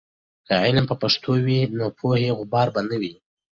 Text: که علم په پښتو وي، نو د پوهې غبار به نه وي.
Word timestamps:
که 0.45 0.53
علم 0.65 0.85
په 0.89 0.95
پښتو 1.01 1.31
وي، 1.45 1.59
نو 1.69 1.75
د 1.91 1.95
پوهې 1.99 2.29
غبار 2.39 2.67
به 2.73 2.81
نه 2.89 2.95
وي. 3.01 3.13